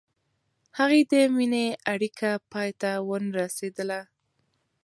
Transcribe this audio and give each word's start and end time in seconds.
هغې 0.77 1.01
د 1.11 1.13
مینې 1.35 1.65
اړیکه 1.93 2.29
پای 2.51 2.69
ته 2.81 2.91
ونه 3.07 3.29
رسوله. 3.41 3.99